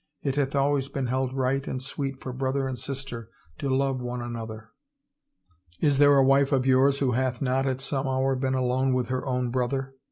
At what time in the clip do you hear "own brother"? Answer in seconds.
9.27-9.93